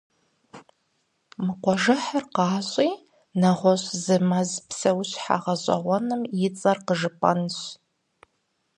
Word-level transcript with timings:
Мы 1.43 1.53
къуажэхьыр 1.61 2.25
къащӀи 2.35 2.89
нэгъуэщӀ 3.39 3.87
зы 4.03 4.17
мэз 4.29 4.51
псэущхьэ 4.67 5.37
гъэщӀэгъуэным 5.43 6.21
и 6.45 6.49
цӀэр 6.57 6.77
къыжыпӀэнщ. 6.85 7.57